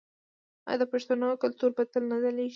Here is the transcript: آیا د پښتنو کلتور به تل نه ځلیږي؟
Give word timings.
آیا 0.67 0.79
د 0.81 0.83
پښتنو 0.93 1.27
کلتور 1.43 1.69
به 1.75 1.83
تل 1.91 2.03
نه 2.11 2.17
ځلیږي؟ 2.23 2.49